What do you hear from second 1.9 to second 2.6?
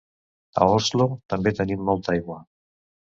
molta aigua.